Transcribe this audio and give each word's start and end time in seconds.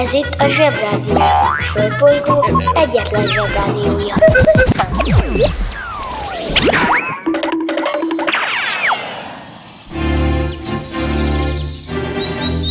Ez 0.00 0.12
itt 0.12 0.34
a 0.38 0.48
Zsebrádió. 0.48 1.14
A 1.14 1.62
Földbolygó 1.62 2.62
egyetlen 2.74 3.26
Zsebrádiója. 3.30 4.14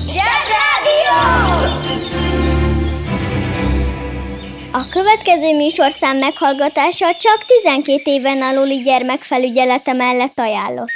Zsebrádió! 0.02 1.20
A 4.72 4.88
következő 4.90 5.56
műsorszám 5.56 6.18
meghallgatása 6.18 7.06
csak 7.20 7.46
12 7.64 8.02
éven 8.04 8.42
aluli 8.42 8.82
gyermekfelügyelete 8.82 9.94
mellett 9.94 10.40
ajánlott. 10.40 10.90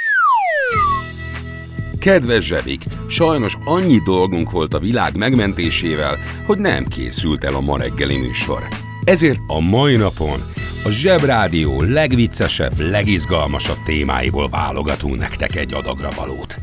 Kedves 2.00 2.44
Zsevik, 2.44 2.82
sajnos 3.08 3.56
annyi 3.64 4.00
dolgunk 4.04 4.50
volt 4.50 4.74
a 4.74 4.78
világ 4.78 5.16
megmentésével, 5.16 6.18
hogy 6.46 6.58
nem 6.58 6.86
készült 6.86 7.44
el 7.44 7.54
a 7.54 7.60
ma 7.60 7.78
reggeli 7.78 8.16
műsor. 8.16 8.68
Ezért 9.04 9.40
a 9.46 9.60
mai 9.60 9.96
napon 9.96 10.40
a 10.84 10.90
Zsebrádió 10.90 11.82
legviccesebb, 11.82 12.80
legizgalmasabb 12.80 13.82
témáiból 13.84 14.48
válogatunk 14.48 15.18
nektek 15.18 15.56
egy 15.56 15.74
adagra 15.74 16.08
valót. 16.16 16.58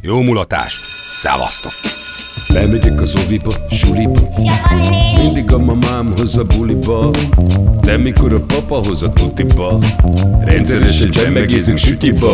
Jó 0.00 0.22
mulatást, 0.22 0.80
szevasztok! 1.10 1.72
Lemegyek 2.48 3.00
az 3.00 3.14
oviba, 3.24 3.52
suliba 3.70 4.20
Mindig 5.22 5.52
a 5.52 5.58
mamám 5.58 6.12
hoz 6.16 6.36
a 6.36 6.42
buliba 6.42 7.10
De 7.80 7.96
mikor 7.96 8.32
a 8.32 8.40
papa 8.40 8.74
hoz 8.86 9.02
a 9.02 9.08
tutiba 9.08 9.78
Rendszeresen 10.44 11.10
csemmegézünk 11.10 11.78
sütiba 11.78 12.30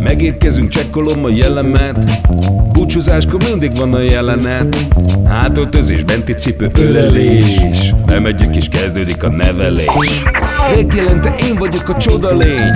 Megérkezünk, 0.00 0.68
csekkolom 0.68 1.24
a 1.24 1.28
jellemet 1.28 2.20
Búcsúzáskor 2.88 3.42
mindig 3.48 3.76
van 3.76 3.94
a 3.94 4.00
jelenet. 4.00 4.76
Hátöltözés, 5.26 6.02
benti 6.02 6.32
cipő, 6.32 6.68
ölelés. 6.78 7.60
Bemegyünk 8.06 8.56
és 8.56 8.68
kezdődik 8.68 9.22
a 9.22 9.28
nevelés. 9.28 10.20
Reggelente 10.74 11.34
én 11.46 11.54
vagyok 11.54 11.88
a 11.88 11.96
csoda 11.96 12.36
lény. 12.36 12.72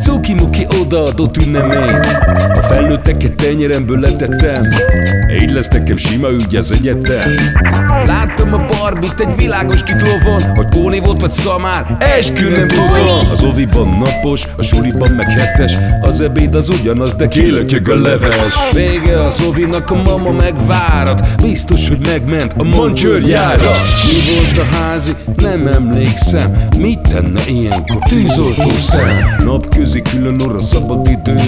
Cuki-muki 0.00 0.66
odaadott 0.80 1.36
ünnemény. 1.36 1.94
A 2.54 2.60
felnőtteket 2.60 3.32
tenyeremből 3.32 3.98
letettem. 3.98 4.62
Így 5.40 5.50
lesz 5.50 5.68
nekem 5.68 5.96
sima 5.96 6.30
ügy 6.30 6.56
az 6.56 6.72
egyetem. 6.72 7.30
Láttam 8.06 8.54
a 8.54 8.66
barbit 8.66 9.20
egy 9.20 9.36
világos 9.36 9.82
kiklovon 9.82 10.42
Hogy 10.54 10.66
Póni 10.66 11.00
volt 11.00 11.20
vagy 11.20 11.30
szamár, 11.30 11.96
eskü 11.98 12.48
nem 12.48 12.68
tudom 12.68 13.30
Az 13.30 13.42
oviban 13.42 13.88
napos, 13.88 14.48
a 14.56 14.62
suliban 14.62 15.10
meg 15.10 15.30
hetes 15.30 15.72
Az 16.00 16.20
ebéd 16.20 16.54
az 16.54 16.68
ugyanaz, 16.68 17.14
de 17.14 17.28
kélötyög 17.28 17.88
a 17.88 18.00
leves. 18.00 18.70
Vége 18.72 19.22
az 19.22 19.41
ovinak, 19.48 19.90
a 19.90 19.94
mama 19.94 20.30
megvárat. 20.30 21.42
Biztos, 21.42 21.88
hogy 21.88 22.06
megment 22.06 22.54
a 22.58 22.62
mancsőrjára 22.62 23.70
Mi 24.04 24.34
volt 24.34 24.58
a 24.58 24.76
házi? 24.76 25.12
Nem 25.36 25.66
emlékszem. 25.66 26.66
Mit 26.78 26.98
tenne 26.98 27.40
ilyenkor? 27.48 27.98
Tűzoltó 28.08 28.70
szem? 28.78 29.34
Napközi 29.44 30.02
külön 30.02 30.40
orra 30.40 30.60
szabad 30.60 31.06
idő. 31.06 31.40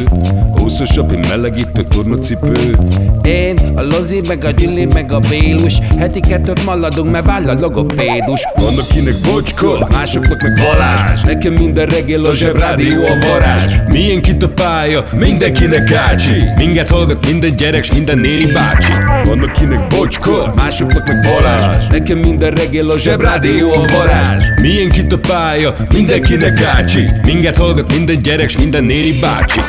Húszosabb, 0.52 1.10
egy 1.10 1.28
melegítő 1.28 1.82
tornacipő. 1.82 2.78
Én, 3.22 3.58
a 3.74 3.82
Lozi, 3.82 4.20
meg 4.28 4.44
a 4.44 4.50
Gyüli, 4.50 4.86
meg 4.94 5.12
a 5.12 5.18
Bélus. 5.18 5.78
Heti 5.98 6.20
kettőt 6.20 6.64
maladunk, 6.64 7.10
mert 7.10 7.24
váll 7.24 7.48
a 7.48 7.54
logopédus. 7.60 8.46
Vannak 8.54 8.86
kinek 8.88 9.14
bocska, 9.32 9.88
másoknak 9.90 10.42
meg 10.42 10.52
Balázs. 10.54 11.22
Nekem 11.22 11.52
minden 11.52 11.86
reggel 11.86 12.24
a 12.24 12.34
zsebrádió 12.34 13.04
a 13.04 13.26
varázs. 13.28 13.74
Milyen 13.86 14.20
kit 14.20 14.42
a 14.42 14.48
pálya, 14.48 15.04
mindenkinek 15.18 15.92
ácsi. 15.92 16.44
Minket 16.56 16.88
hallgat 16.90 17.26
minden 17.26 17.52
gyerek, 17.52 17.83
s 17.84 17.92
minden 17.92 18.18
néri 18.18 18.52
bácsi 18.52 18.92
Vannak 19.22 19.52
kinek 19.52 19.86
bocska, 19.86 20.52
másoknak 20.54 21.06
meg 21.06 21.20
Balázs 21.20 21.86
Nekem 21.86 22.18
minden 22.18 22.50
reggel 22.50 22.86
a 22.86 22.98
zsebrádió 22.98 23.72
a 23.72 23.86
varázs 23.86 24.44
Milyen 24.60 24.88
kit 24.88 25.12
a 25.12 25.18
pálya, 25.18 25.74
mindenkinek 25.94 26.62
ácsi 26.62 27.10
Minket 27.24 27.56
hallgat 27.56 27.92
minden 27.92 28.18
gyerek, 28.18 28.48
s 28.48 28.58
minden 28.58 28.84
néri 28.84 29.12
bácsi! 29.20 29.60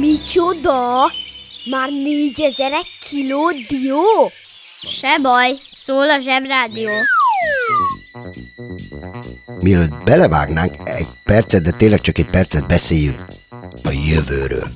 Micsoda? 0.00 1.10
Már 1.70 1.88
négyezer 1.88 2.72
egy 2.72 2.90
kiló 3.08 3.50
dió? 3.68 4.30
Se 4.82 5.18
baj, 5.22 5.50
szól 5.86 6.10
a 6.10 6.18
zsebrádió. 6.20 6.90
Mielőtt 9.60 10.04
belevágnánk 10.04 10.74
egy 10.84 11.06
percet, 11.24 11.62
de 11.62 11.70
tényleg 11.70 12.00
csak 12.00 12.18
egy 12.18 12.30
percet 12.30 12.66
beszéljünk 12.66 13.26
a 13.84 13.90
jövőről. 14.08 14.68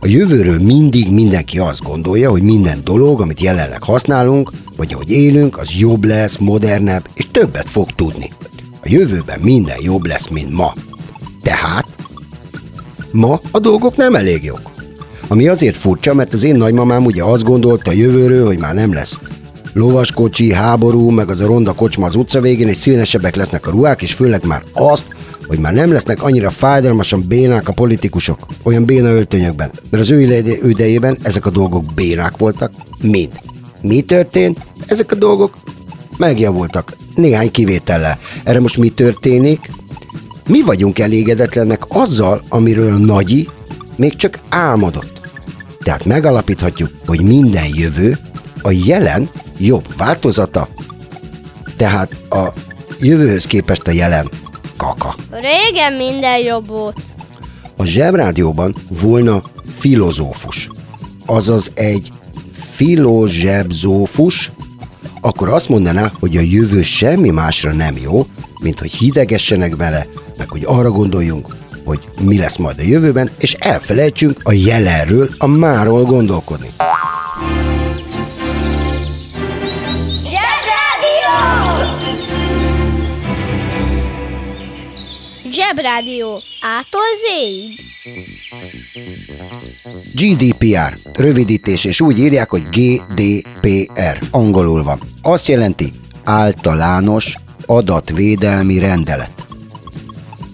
A 0.00 0.06
jövőről 0.06 0.58
mindig 0.58 1.12
mindenki 1.12 1.58
azt 1.58 1.82
gondolja, 1.82 2.30
hogy 2.30 2.42
minden 2.42 2.80
dolog, 2.84 3.20
amit 3.20 3.40
jelenleg 3.40 3.82
használunk, 3.82 4.50
vagy 4.76 4.92
ahogy 4.92 5.10
élünk, 5.10 5.58
az 5.58 5.74
jobb 5.78 6.04
lesz, 6.04 6.36
modernebb, 6.36 7.08
és 7.14 7.28
többet 7.30 7.70
fog 7.70 7.90
tudni. 7.90 8.32
A 8.82 8.86
jövőben 8.88 9.40
minden 9.40 9.78
jobb 9.80 10.06
lesz, 10.06 10.28
mint 10.28 10.50
ma. 10.52 10.74
Tehát 11.42 11.86
ma 13.12 13.40
a 13.50 13.58
dolgok 13.58 13.96
nem 13.96 14.14
elég 14.14 14.44
jók. 14.44 14.70
Ami 15.28 15.48
azért 15.48 15.76
furcsa, 15.76 16.14
mert 16.14 16.32
az 16.32 16.42
én 16.42 16.56
nagymamám 16.56 17.04
ugye 17.04 17.24
azt 17.24 17.44
gondolta 17.44 17.90
a 17.90 17.94
jövőről, 17.94 18.46
hogy 18.46 18.58
már 18.58 18.74
nem 18.74 18.92
lesz 18.92 19.18
lovaskocsi, 19.72 20.52
háború, 20.52 21.10
meg 21.10 21.30
az 21.30 21.40
a 21.40 21.46
ronda 21.46 21.72
kocsma 21.72 22.06
az 22.06 22.14
utca 22.14 22.40
végén, 22.40 22.68
és 22.68 22.76
színesebbek 22.76 23.36
lesznek 23.36 23.66
a 23.66 23.70
ruhák, 23.70 24.02
és 24.02 24.12
főleg 24.12 24.44
már 24.44 24.62
azt, 24.72 25.04
hogy 25.46 25.58
már 25.58 25.72
nem 25.72 25.92
lesznek 25.92 26.22
annyira 26.22 26.50
fájdalmasan 26.50 27.24
bénák 27.28 27.68
a 27.68 27.72
politikusok, 27.72 28.46
olyan 28.62 28.84
béna 28.84 29.08
öltönyökben. 29.08 29.70
Mert 29.90 30.02
az 30.02 30.10
ő 30.10 30.20
ide- 30.20 30.64
idejében 30.64 31.18
ezek 31.22 31.46
a 31.46 31.50
dolgok 31.50 31.84
bénák 31.94 32.36
voltak, 32.36 32.72
mind. 33.02 33.30
Mi 33.82 34.00
történt? 34.00 34.58
Ezek 34.86 35.12
a 35.12 35.14
dolgok 35.14 35.56
megjavultak. 36.16 36.96
Néhány 37.14 37.50
kivétellel. 37.50 38.18
Erre 38.44 38.60
most 38.60 38.76
mi 38.76 38.88
történik? 38.88 39.70
Mi 40.46 40.62
vagyunk 40.62 40.98
elégedetlenek 40.98 41.82
azzal, 41.88 42.42
amiről 42.48 42.92
a 42.92 42.96
nagyi 42.96 43.48
még 43.96 44.16
csak 44.16 44.40
álmodott. 44.48 45.20
Tehát 45.82 46.04
megalapíthatjuk, 46.04 46.90
hogy 47.06 47.22
minden 47.22 47.66
jövő 47.74 48.18
a 48.62 48.70
jelen 48.86 49.30
jobb 49.60 49.96
változata, 49.96 50.68
tehát 51.76 52.16
a 52.30 52.48
jövőhöz 53.00 53.44
képest 53.44 53.86
a 53.86 53.90
jelen 53.90 54.30
kaka. 54.76 55.14
Régen 55.30 55.92
minden 55.92 56.38
jobb 56.38 56.66
volt. 56.66 56.96
A 57.76 57.84
zsebrádióban 57.84 58.74
volna 58.88 59.42
filozófus, 59.78 60.68
azaz 61.26 61.70
egy 61.74 62.12
filozsebzófus, 62.52 64.52
akkor 65.20 65.48
azt 65.48 65.68
mondaná, 65.68 66.12
hogy 66.20 66.36
a 66.36 66.40
jövő 66.40 66.82
semmi 66.82 67.30
másra 67.30 67.72
nem 67.72 67.96
jó, 68.02 68.26
mint 68.60 68.78
hogy 68.78 68.92
hidegessenek 68.92 69.76
bele, 69.76 70.06
meg 70.36 70.48
hogy 70.48 70.62
arra 70.64 70.90
gondoljunk, 70.90 71.56
hogy 71.84 72.08
mi 72.20 72.38
lesz 72.38 72.56
majd 72.56 72.78
a 72.78 72.82
jövőben, 72.82 73.30
és 73.38 73.52
elfelejtsünk 73.52 74.40
a 74.42 74.52
jelenről, 74.52 75.30
a 75.38 75.46
máról 75.46 76.04
gondolkodni. 76.04 76.70
Zsebrádió. 85.70 86.42
Ától 86.60 87.00
zéig. 87.26 87.80
GDPR, 90.14 90.98
rövidítés, 91.12 91.84
és 91.84 92.00
úgy 92.00 92.18
írják, 92.18 92.50
hogy 92.50 92.62
GDPR, 92.68 94.18
angolul 94.30 94.82
van. 94.82 95.00
Azt 95.22 95.48
jelenti 95.48 95.92
általános 96.24 97.34
adatvédelmi 97.66 98.78
rendelet. 98.78 99.46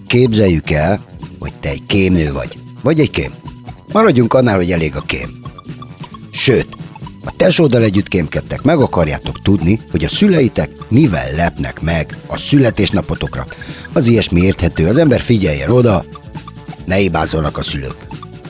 Képzeljük 0.07 0.71
el, 0.71 1.05
hogy 1.39 1.53
te 1.53 1.69
egy 1.69 1.85
kémnő 1.87 2.31
vagy, 2.31 2.57
vagy 2.83 2.99
egy 2.99 3.11
kém. 3.11 3.33
Maradjunk 3.91 4.33
annál, 4.33 4.55
hogy 4.55 4.71
elég 4.71 4.95
a 4.95 5.01
kém. 5.01 5.39
Sőt, 6.31 6.67
a 7.27 7.33
tesóddal 7.37 7.83
együtt 7.83 8.07
kémkedtek, 8.07 8.61
meg 8.61 8.79
akarjátok 8.79 9.41
tudni, 9.41 9.79
hogy 9.91 10.03
a 10.03 10.09
szüleitek 10.09 10.69
mivel 10.87 11.31
lepnek 11.35 11.81
meg 11.81 12.17
a 12.27 12.37
születésnapotokra. 12.37 13.45
Az 13.93 14.07
ilyesmi 14.07 14.41
érthető, 14.41 14.87
az 14.87 14.97
ember 14.97 15.19
figyeljen 15.19 15.69
oda, 15.69 16.05
ne 16.85 16.95
hibázzanak 16.95 17.57
a 17.57 17.61
szülők. 17.61 17.95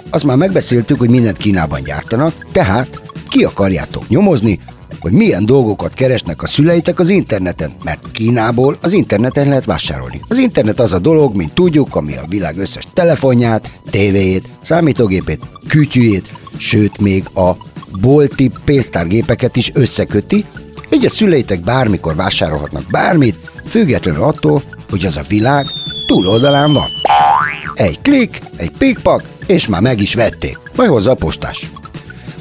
Azt 0.10 0.24
már 0.24 0.38
megbeszéltük, 0.38 1.00
hogy 1.00 1.10
mindent 1.10 1.38
Kínában 1.38 1.84
gyártanak, 1.84 2.46
tehát 2.52 3.02
ki 3.30 3.44
akarjátok 3.44 4.08
nyomozni, 4.08 4.60
hogy 5.00 5.12
milyen 5.12 5.46
dolgokat 5.46 5.94
keresnek 5.94 6.42
a 6.42 6.48
szüleitek 6.48 7.00
az 7.00 7.10
interneten, 7.10 7.72
mert 7.84 8.12
Kínából 8.12 8.78
az 8.82 8.94
interneten 8.94 9.48
lehet 9.48 9.66
vásárolni. 9.66 10.22
Az 10.28 10.38
internet 10.38 10.80
az 10.80 10.94
a 10.94 11.00
dolog, 11.00 11.36
mint 11.36 11.54
tudjuk, 11.54 11.96
ami 11.96 12.16
a 12.16 12.26
világ 12.28 12.58
összes 12.58 12.84
telefonját, 12.94 13.80
tévéjét, 13.90 14.50
számítógépét, 14.62 15.42
kütyűjét, 15.68 16.30
sőt 16.58 17.00
még 17.00 17.26
a 17.34 17.52
bolti 18.02 18.52
pénztárgépeket 18.66 19.56
is 19.56 19.72
összeköti, 19.74 20.46
így 20.94 21.06
a 21.06 21.10
szüleitek 21.10 21.60
bármikor 21.60 22.16
vásárolhatnak 22.16 22.84
bármit, 22.92 23.52
függetlenül 23.66 24.24
attól, 24.24 24.64
hogy 24.90 25.06
az 25.06 25.18
a 25.18 25.24
világ 25.28 25.66
túloldalán 26.08 26.74
van. 26.74 26.88
Egy 27.74 28.02
klik, 28.02 28.42
egy 28.56 28.72
pikpak, 28.78 29.24
és 29.46 29.68
már 29.68 29.82
meg 29.82 30.02
is 30.02 30.14
vették. 30.14 30.58
Majd 30.76 30.90
hozza 30.90 31.12
a 31.12 31.16
postás. 31.16 31.70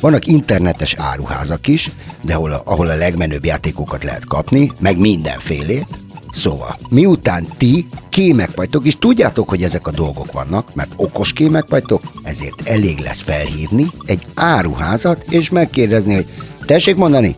Vannak 0.01 0.27
internetes 0.27 0.95
áruházak 0.95 1.67
is, 1.67 1.91
de 2.23 2.35
ahol 2.35 2.53
a, 2.53 2.63
ahol 2.65 2.89
a 2.89 2.97
legmenőbb 2.97 3.45
játékokat 3.45 4.05
lehet 4.05 4.27
kapni, 4.27 4.73
meg 4.79 4.99
mindenfélét. 4.99 5.87
Szóval, 6.31 6.79
miután 6.89 7.47
ti 7.57 7.87
kémek 8.09 8.51
vagytok, 8.55 8.87
és 8.87 8.97
tudjátok, 8.99 9.49
hogy 9.49 9.63
ezek 9.63 9.87
a 9.87 9.91
dolgok 9.91 10.33
vannak, 10.33 10.75
mert 10.75 10.93
okos 10.97 11.33
kémek 11.33 11.65
vagytok, 11.69 12.03
ezért 12.23 12.69
elég 12.69 12.99
lesz 12.99 13.21
felhívni 13.21 13.87
egy 14.05 14.27
áruházat, 14.35 15.25
és 15.29 15.51
megkérdezni, 15.51 16.15
hogy 16.15 16.27
tessék 16.65 16.97
mondani, 16.97 17.35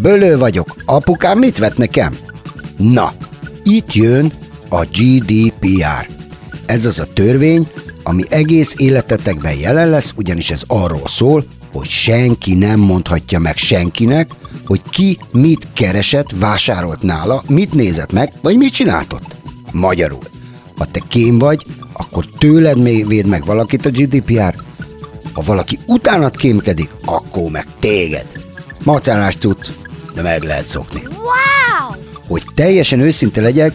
bölő 0.00 0.38
vagyok, 0.38 0.74
apukám 0.84 1.38
mit 1.38 1.58
vett 1.58 1.76
nekem? 1.76 2.18
Na, 2.76 3.12
itt 3.64 3.94
jön 3.94 4.32
a 4.68 4.84
GDPR. 4.84 6.08
Ez 6.66 6.84
az 6.84 6.98
a 6.98 7.12
törvény, 7.12 7.68
ami 8.02 8.22
egész 8.28 8.74
életetekben 8.76 9.54
jelen 9.54 9.90
lesz, 9.90 10.12
ugyanis 10.16 10.50
ez 10.50 10.62
arról 10.66 11.08
szól, 11.08 11.44
hogy 11.72 11.88
senki 11.88 12.54
nem 12.54 12.80
mondhatja 12.80 13.38
meg 13.38 13.56
senkinek, 13.56 14.30
hogy 14.66 14.82
ki 14.90 15.18
mit 15.32 15.68
keresett, 15.72 16.30
vásárolt 16.38 17.02
nála, 17.02 17.42
mit 17.48 17.72
nézett 17.72 18.12
meg, 18.12 18.32
vagy 18.42 18.56
mit 18.56 18.72
csináltott. 18.72 19.36
Magyarul, 19.72 20.22
ha 20.76 20.84
te 20.84 21.00
kém 21.08 21.38
vagy, 21.38 21.64
akkor 21.92 22.24
tőled 22.38 22.82
véd 23.06 23.26
meg 23.26 23.44
valakit 23.44 23.86
a 23.86 23.90
GDPR, 23.90 24.54
ha 25.32 25.42
valaki 25.42 25.78
utánat 25.86 26.36
kémkedik, 26.36 26.90
akkor 27.04 27.50
meg 27.50 27.66
téged. 27.78 28.26
Macálás 28.84 29.36
cucc, 29.36 29.68
de 30.14 30.22
meg 30.22 30.42
lehet 30.42 30.66
szokni. 30.66 31.00
Wow! 31.02 32.00
Hogy 32.28 32.42
teljesen 32.54 33.00
őszinte 33.00 33.40
legyek, 33.40 33.74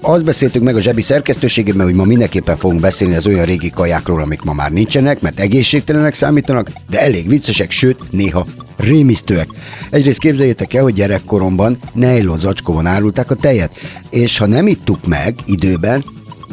azt 0.00 0.24
beszéltük 0.24 0.62
meg 0.62 0.76
a 0.76 0.80
zsebi 0.80 1.02
szerkesztőségében, 1.02 1.86
hogy 1.86 1.94
ma 1.94 2.04
mindenképpen 2.04 2.56
fogunk 2.56 2.80
beszélni 2.80 3.14
az 3.14 3.26
olyan 3.26 3.44
régi 3.44 3.70
kajákról, 3.70 4.22
amik 4.22 4.42
ma 4.42 4.52
már 4.52 4.70
nincsenek, 4.70 5.20
mert 5.20 5.40
egészségtelenek 5.40 6.14
számítanak, 6.14 6.70
de 6.90 7.00
elég 7.00 7.28
viccesek, 7.28 7.70
sőt, 7.70 8.10
néha 8.10 8.46
rémisztőek. 8.82 9.48
Egyrészt 9.90 10.18
képzeljétek 10.18 10.74
el, 10.74 10.82
hogy 10.82 10.94
gyerekkoromban 10.94 11.78
nejlon 11.92 12.38
zacskóban 12.38 12.86
árulták 12.86 13.30
a 13.30 13.34
tejet, 13.34 13.72
és 14.10 14.38
ha 14.38 14.46
nem 14.46 14.66
ittuk 14.66 15.06
meg 15.06 15.34
időben, 15.46 16.04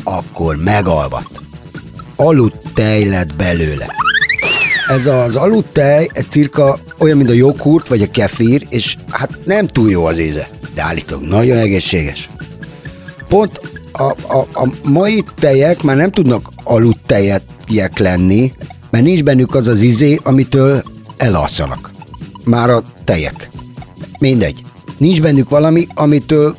akkor 0.04 0.56
megalvat. 0.56 1.42
Aludt 2.16 2.74
tej 2.74 3.06
lett 3.06 3.36
belőle. 3.36 3.96
Ez 4.88 5.08
az 5.08 5.36
aludt 5.36 5.74
tej, 5.74 6.08
ez 6.14 6.26
cirka 6.30 6.80
olyan, 6.98 7.18
mint 7.18 7.30
a 7.30 7.34
joghurt 7.34 7.88
vagy 7.88 8.02
a 8.02 8.12
kefír, 8.12 8.66
és 8.70 8.98
hát 9.10 9.38
nem 9.46 9.68
túl 9.68 9.90
jó 9.90 10.06
az 10.06 10.20
íze, 10.20 10.50
de 10.76 10.82
állítólag 10.82 11.26
nagyon 11.26 11.58
egészséges. 11.58 12.30
Pont 13.28 13.62
a, 13.92 14.04
a, 14.38 14.48
a 14.54 14.68
mai 14.84 15.24
tejek 15.40 15.82
már 15.82 15.96
nem 15.96 16.12
tudnak 16.12 16.50
aludt 16.64 17.00
tejek 17.06 17.98
lenni, 17.98 18.54
mert 18.90 19.04
nincs 19.04 19.24
bennük 19.24 19.56
az 19.56 19.68
az 19.68 19.82
izé, 19.82 20.20
amitől 20.24 20.84
elalszanak. 21.18 21.92
Már 22.50 22.70
a 22.70 22.84
tejek. 23.04 23.50
Mindegy. 24.20 24.64
Nincs 24.98 25.22
bennük 25.22 25.50
valami, 25.50 25.88
amitől, 25.94 26.58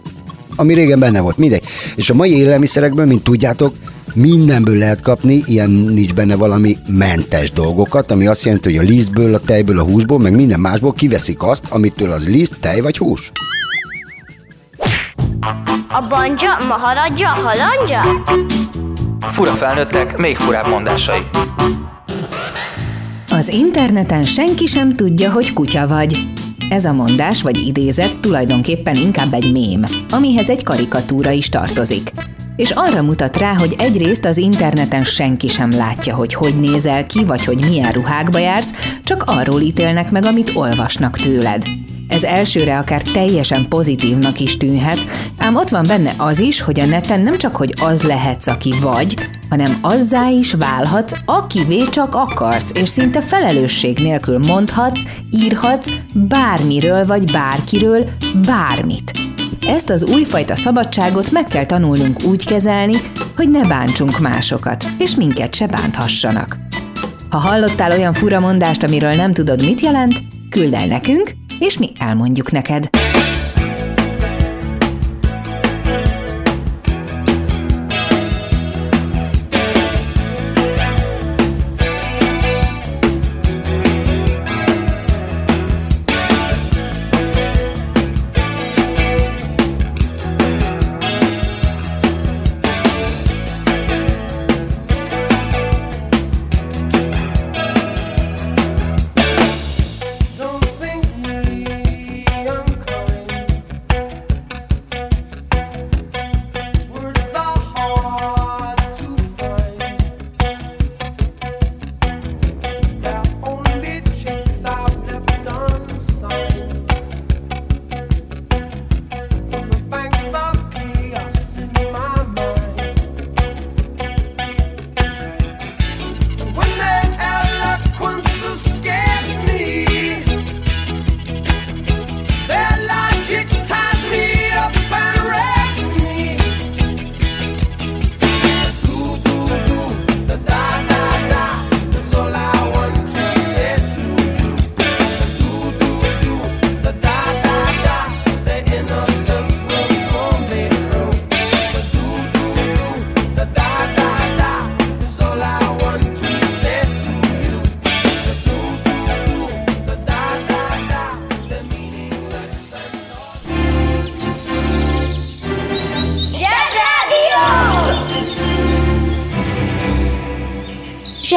ami 0.56 0.74
régen 0.74 0.98
benne 0.98 1.20
volt. 1.20 1.36
Mindegy. 1.36 1.62
És 1.96 2.10
a 2.10 2.14
mai 2.14 2.36
élelmiszerekből, 2.36 3.06
mint 3.06 3.22
tudjátok, 3.22 3.74
mindenből 4.14 4.76
lehet 4.76 5.00
kapni, 5.00 5.42
ilyen 5.46 5.70
nincs 5.70 6.14
benne 6.14 6.34
valami 6.34 6.76
mentes 6.86 7.50
dolgokat, 7.50 8.10
ami 8.10 8.26
azt 8.26 8.44
jelenti, 8.44 8.76
hogy 8.76 8.86
a 8.86 8.90
lisztből, 8.90 9.34
a 9.34 9.38
tejből, 9.38 9.78
a 9.78 9.82
húsból, 9.82 10.18
meg 10.18 10.34
minden 10.34 10.60
másból 10.60 10.92
kiveszik 10.92 11.42
azt, 11.42 11.64
amitől 11.68 12.10
az 12.10 12.28
liszt, 12.28 12.56
tej 12.60 12.80
vagy 12.80 12.98
hús. 12.98 13.32
A 15.88 16.06
banja, 16.08 16.56
maharadja, 16.68 17.28
halandja? 17.28 18.02
Fura 19.20 19.50
felnőttek, 19.50 20.18
még 20.18 20.36
furább 20.36 20.68
mondásai. 20.68 21.20
Az 23.40 23.52
interneten 23.52 24.22
senki 24.22 24.66
sem 24.66 24.92
tudja, 24.92 25.32
hogy 25.32 25.52
kutya 25.52 25.86
vagy. 25.86 26.16
Ez 26.70 26.84
a 26.84 26.92
mondás 26.92 27.42
vagy 27.42 27.66
idézet 27.66 28.20
tulajdonképpen 28.20 28.94
inkább 28.94 29.32
egy 29.32 29.52
mém, 29.52 29.84
amihez 30.10 30.48
egy 30.48 30.62
karikatúra 30.62 31.30
is 31.30 31.48
tartozik. 31.48 32.12
És 32.56 32.70
arra 32.70 33.02
mutat 33.02 33.36
rá, 33.36 33.54
hogy 33.54 33.74
egyrészt 33.78 34.24
az 34.24 34.36
interneten 34.36 35.04
senki 35.04 35.48
sem 35.48 35.70
látja, 35.70 36.14
hogy 36.14 36.34
hogy 36.34 36.60
nézel 36.60 37.06
ki, 37.06 37.24
vagy 37.24 37.44
hogy 37.44 37.64
milyen 37.68 37.92
ruhákba 37.92 38.38
jársz, 38.38 38.70
csak 39.04 39.22
arról 39.26 39.60
ítélnek 39.60 40.10
meg, 40.10 40.24
amit 40.24 40.52
olvasnak 40.54 41.18
tőled. 41.18 41.64
Ez 42.10 42.22
elsőre 42.22 42.78
akár 42.78 43.02
teljesen 43.02 43.68
pozitívnak 43.68 44.40
is 44.40 44.56
tűnhet, 44.56 44.98
ám 45.38 45.56
ott 45.56 45.68
van 45.68 45.84
benne 45.88 46.14
az 46.16 46.38
is, 46.38 46.60
hogy 46.60 46.80
a 46.80 46.84
neten 46.84 47.20
nem 47.20 47.36
csak 47.36 47.56
hogy 47.56 47.74
az 47.82 48.02
lehetsz, 48.02 48.46
aki 48.46 48.72
vagy, 48.80 49.28
hanem 49.50 49.76
azzá 49.80 50.28
is 50.28 50.52
válhatsz, 50.52 51.12
akivé 51.24 51.84
csak 51.90 52.14
akarsz, 52.14 52.70
és 52.74 52.88
szinte 52.88 53.20
felelősség 53.20 53.98
nélkül 53.98 54.38
mondhatsz, 54.38 55.02
írhatsz 55.30 55.90
bármiről 56.14 57.06
vagy 57.06 57.32
bárkiről 57.32 58.08
bármit. 58.46 59.10
Ezt 59.66 59.90
az 59.90 60.04
újfajta 60.04 60.56
szabadságot 60.56 61.30
meg 61.30 61.44
kell 61.44 61.66
tanulnunk 61.66 62.22
úgy 62.24 62.46
kezelni, 62.46 62.96
hogy 63.36 63.50
ne 63.50 63.62
bántsunk 63.68 64.18
másokat, 64.18 64.84
és 64.98 65.14
minket 65.14 65.54
se 65.54 65.66
bánthassanak. 65.66 66.58
Ha 67.30 67.38
hallottál 67.38 67.90
olyan 67.90 68.12
fura 68.12 68.40
mondást, 68.40 68.82
amiről 68.82 69.14
nem 69.14 69.32
tudod, 69.32 69.64
mit 69.64 69.80
jelent, 69.80 70.22
küld 70.48 70.74
el 70.74 70.86
nekünk, 70.86 71.32
és 71.60 71.78
mi 71.78 71.92
elmondjuk 71.98 72.50
neked. 72.50 72.90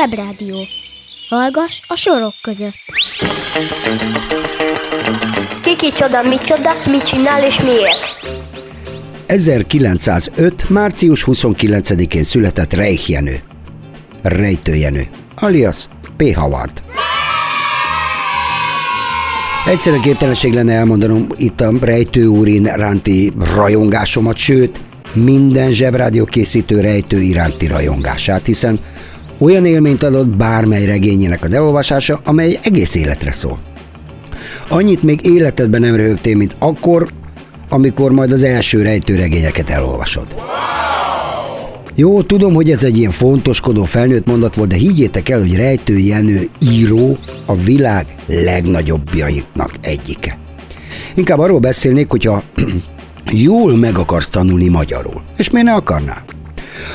Zsebrádió. 0.03 0.57
Hallgass 1.29 1.81
a 1.87 1.95
sorok 1.95 2.33
között. 2.41 2.73
Kiki 5.63 5.91
csoda, 5.91 6.21
mi 6.21 6.35
csoda, 6.45 6.71
mit 6.89 7.03
csinál 7.03 7.43
és 7.43 7.59
miért? 7.59 7.99
1905. 9.25 10.69
március 10.69 11.23
29-én 11.27 12.23
született 12.23 12.73
Reich 12.73 13.09
Jenő. 13.09 13.35
Rejtő 14.21 14.75
Jenő, 14.75 15.07
alias 15.35 15.85
P. 16.17 16.33
Howard. 16.33 16.83
Egyszerűen 19.65 20.01
képtelenség 20.01 20.53
lenne 20.53 20.73
elmondanom 20.73 21.27
itt 21.35 21.61
a 21.61 21.71
rejtő 21.81 22.25
úr 22.25 22.47
iránti 22.47 23.31
rajongásomat, 23.55 24.37
sőt, 24.37 24.81
minden 25.13 25.71
zsebrádió 25.71 26.25
készítő 26.25 26.79
rejtő 26.79 27.21
iránti 27.21 27.67
rajongását, 27.67 28.45
hiszen 28.45 28.79
olyan 29.39 29.65
élményt 29.65 30.03
adott 30.03 30.27
bármely 30.27 30.85
regényének 30.85 31.43
az 31.43 31.53
elolvasása, 31.53 32.19
amely 32.23 32.57
egész 32.63 32.95
életre 32.95 33.31
szól. 33.31 33.59
Annyit 34.69 35.03
még 35.03 35.25
életedben 35.25 35.81
nem 35.81 35.95
röhögtél, 35.95 36.35
mint 36.35 36.55
akkor, 36.59 37.09
amikor 37.69 38.11
majd 38.11 38.31
az 38.31 38.43
első 38.43 38.81
rejtőregényeket 38.81 39.69
elolvasod. 39.69 40.35
Jó, 41.95 42.21
tudom, 42.21 42.53
hogy 42.53 42.71
ez 42.71 42.83
egy 42.83 42.97
ilyen 42.97 43.11
fontoskodó 43.11 43.83
felnőtt 43.83 44.27
mondat 44.27 44.55
volt, 44.55 44.69
de 44.69 44.75
higgyétek 44.75 45.29
el, 45.29 45.39
hogy 45.39 45.55
Rejtő 45.55 45.97
Jenő 45.97 46.47
író 46.71 47.17
a 47.45 47.55
világ 47.55 48.05
legnagyobbjainak 48.27 49.71
egyike. 49.81 50.37
Inkább 51.15 51.39
arról 51.39 51.59
beszélnék, 51.59 52.09
hogyha 52.09 52.43
jól 53.45 53.77
meg 53.77 53.97
akarsz 53.97 54.29
tanulni 54.29 54.67
magyarul. 54.67 55.21
És 55.37 55.49
miért 55.49 55.67
ne 55.67 55.73
akarnál? 55.73 56.23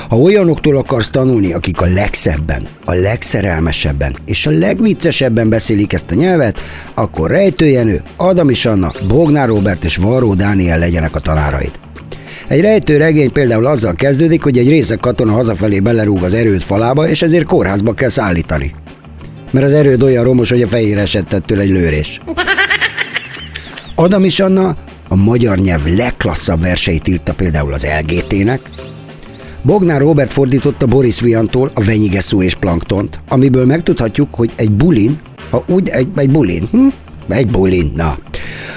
Ha 0.09 0.17
olyanoktól 0.17 0.77
akarsz 0.77 1.09
tanulni, 1.09 1.53
akik 1.53 1.81
a 1.81 1.85
legszebben, 1.85 2.67
a 2.85 2.93
legszerelmesebben 2.93 4.15
és 4.25 4.47
a 4.47 4.51
legviccesebben 4.51 5.49
beszélik 5.49 5.93
ezt 5.93 6.11
a 6.11 6.15
nyelvet, 6.15 6.59
akkor 6.93 7.29
Rejtő 7.29 7.65
Jenő, 7.65 8.03
Adam 8.17 8.49
is 8.49 8.65
Anna, 8.65 8.93
Bognár 9.07 9.47
Robert 9.47 9.83
és 9.83 9.95
Varró 9.95 10.33
Dániel 10.33 10.79
legyenek 10.79 11.15
a 11.15 11.19
tanáraid. 11.19 11.71
Egy 12.47 12.61
rejtő 12.61 12.97
regény 12.97 13.31
például 13.31 13.65
azzal 13.65 13.93
kezdődik, 13.93 14.43
hogy 14.43 14.57
egy 14.57 14.69
részek 14.69 14.99
katona 14.99 15.31
hazafelé 15.31 15.79
belerúg 15.79 16.23
az 16.23 16.33
erőd 16.33 16.61
falába, 16.61 17.07
és 17.07 17.21
ezért 17.21 17.45
kórházba 17.45 17.93
kell 17.93 18.09
szállítani. 18.09 18.73
Mert 19.51 19.65
az 19.65 19.73
erőd 19.73 20.03
olyan 20.03 20.23
romos, 20.23 20.49
hogy 20.49 20.61
a 20.61 20.67
fejére 20.67 21.01
esett 21.01 21.33
ettől 21.33 21.59
egy 21.59 21.69
lőrés. 21.69 22.21
Adam 23.95 24.23
is 24.23 24.39
Anna 24.39 24.75
a 25.07 25.15
magyar 25.15 25.57
nyelv 25.57 25.85
legklasszabb 25.85 26.61
verseit 26.61 27.07
írta 27.07 27.33
például 27.33 27.73
az 27.73 27.87
LGT-nek, 28.01 28.61
Bognár 29.61 30.01
Robert 30.01 30.33
fordította 30.33 30.85
Boris 30.85 31.19
Viantól 31.19 31.71
a 31.73 31.83
Venyigeszú 31.83 32.41
és 32.41 32.55
Planktont, 32.55 33.19
amiből 33.27 33.65
megtudhatjuk, 33.65 34.33
hogy 34.35 34.51
egy 34.55 34.71
bulin, 34.71 35.19
ha 35.51 35.63
úgy 35.67 35.87
egy, 35.89 36.07
egy 36.15 36.29
bulin, 36.29 36.67
hm? 36.71 36.87
egy 37.29 37.47
bulin, 37.47 37.91
na. 37.95 38.17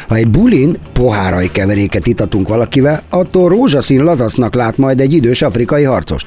Ha 0.09 0.15
egy 0.15 0.29
bulin 0.29 0.77
pohárai 0.93 1.51
keveréket 1.51 2.07
itatunk 2.07 2.49
valakivel, 2.49 3.01
attól 3.11 3.49
rózsaszín 3.49 4.05
lazasznak 4.05 4.55
lát 4.55 4.77
majd 4.77 5.01
egy 5.01 5.13
idős 5.13 5.43
afrikai 5.43 5.83
harcost. 5.83 6.27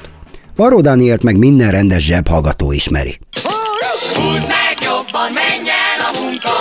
Varó 0.56 0.80
Dánielt 0.80 1.22
meg 1.22 1.38
minden 1.38 1.70
rendes 1.70 2.04
zsebhallgató 2.04 2.72
ismeri. 2.72 3.18
Húzd 4.14 4.46
meg 4.48 4.76
jobban, 4.82 5.32
menjen 5.32 5.98
a 6.08 6.20
munka, 6.20 6.54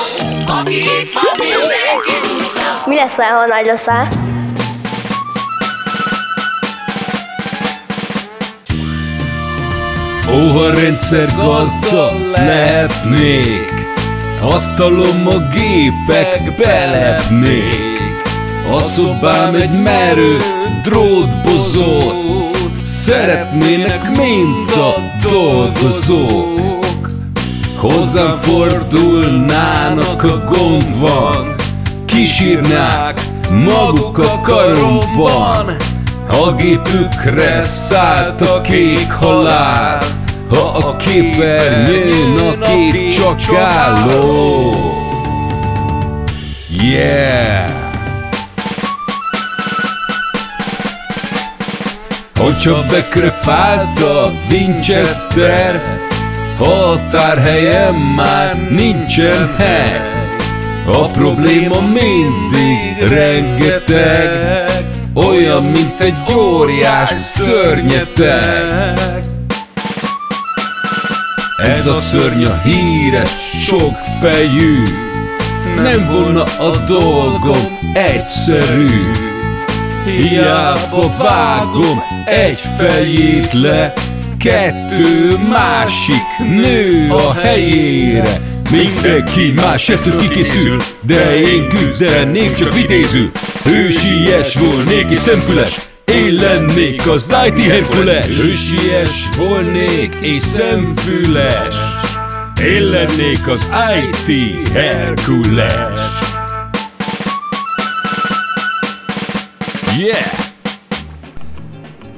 aki 0.60 0.76
itt 0.76 1.14
van, 1.14 1.24
mindenki. 1.38 2.12
Mi 2.86 2.96
leszel, 2.96 3.34
ha 3.34 3.46
nagy 3.46 3.66
leszel? 3.66 4.34
Ó, 10.30 10.58
ha 10.58 10.70
rendszer 10.70 11.34
gazda 11.36 12.12
lehetnék, 12.32 13.74
asztalom 14.42 15.28
a 15.28 15.38
gépek 15.54 16.56
belepnék. 16.58 18.24
A 18.72 18.82
szobám 18.82 19.56
egy 19.56 19.82
merő 19.82 20.38
drótbozót, 20.84 22.46
szeretnének 22.84 24.18
mind 24.18 24.70
a 24.70 24.94
dolgozók. 25.30 27.10
Hozzám 27.78 28.36
fordulnának, 28.36 30.24
a 30.24 30.44
gond 30.50 31.00
van, 31.00 31.56
kisírnák 32.06 33.20
maguk 33.66 34.18
a 34.18 34.40
karomban. 34.42 35.76
A 36.28 36.52
gépükre 36.52 37.62
szállt 37.62 38.42
a 38.42 38.62
kék 38.62 39.12
halál, 39.12 40.02
ha 40.50 40.88
a 40.88 40.96
képernyőn 40.96 42.38
a 42.38 42.66
két 42.66 43.14
csak 43.14 43.58
álló. 43.58 44.76
Yeah! 46.70 47.76
Hogyha 52.40 52.84
bekrepált 52.90 54.00
a 54.00 54.32
Winchester, 54.50 56.00
határhelyen 56.58 57.94
már 57.94 58.70
nincsen 58.70 59.56
hely. 59.58 60.10
A 60.88 61.10
probléma 61.10 61.82
mindig 61.82 63.14
rengeteg, 63.14 64.65
olyan, 65.16 65.64
mint 65.64 66.00
egy 66.00 66.34
óriás 66.38 67.22
szörnyeteg. 67.22 69.24
Ez 71.58 71.86
a 71.86 71.94
szörny 71.94 72.46
a 72.46 72.62
híres, 72.64 73.32
sok 73.66 73.98
fejű, 74.20 74.84
nem 75.76 76.10
volna 76.12 76.44
a 76.44 76.78
dolgom 76.88 77.78
egyszerű. 77.94 79.12
Hiába 80.06 81.10
vágom 81.18 82.04
egy 82.26 82.60
fejét 82.78 83.54
le, 83.54 83.94
kettő 84.40 85.38
másik 85.50 86.38
nő 86.38 87.12
a 87.12 87.34
helyére. 87.34 88.40
Mindenki 88.72 89.54
más 89.56 89.90
ettől 89.90 90.18
kikészül, 90.18 90.82
de 91.02 91.40
én 91.40 91.70
küzdenék 91.70 92.56
csak 92.56 92.74
vitéző. 92.74 93.32
Hősies 93.66 94.56
volnék 94.56 95.10
és 95.10 95.18
szemfüles, 95.18 95.80
én 96.06 96.34
lennék 96.34 97.08
az 97.08 97.34
IT 97.48 97.64
Herkules. 97.64 98.26
Hősies 98.26 99.30
volnék 99.38 100.16
és 100.22 100.44
szemfüles, 100.44 101.76
én 102.62 102.82
lennék 102.82 103.48
az 103.48 103.68
IT 104.26 104.68
Herkules. 104.70 106.00
Yeah! 109.98 110.44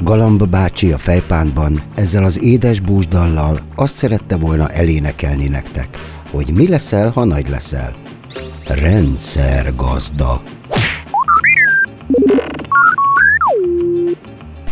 Galamba 0.03 0.45
bácsi 0.45 0.91
a 0.91 0.97
fejpántban 0.97 1.83
ezzel 1.95 2.23
az 2.23 2.43
édes 2.43 2.79
búsdallal 2.79 3.59
azt 3.75 3.95
szerette 3.95 4.37
volna 4.37 4.67
elénekelni 4.67 5.47
nektek, 5.47 5.97
hogy 6.31 6.51
mi 6.53 6.67
leszel, 6.67 7.09
ha 7.09 7.25
nagy 7.25 7.49
leszel. 7.49 7.95
Rendszergazda. 8.67 10.41